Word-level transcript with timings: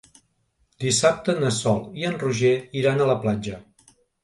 Dissabte 0.85 1.35
na 1.43 1.51
Sol 1.59 1.85
i 2.01 2.09
en 2.11 2.19
Roger 2.25 2.55
iran 2.83 3.05
a 3.07 3.13
la 3.13 3.19
platja. 3.27 3.63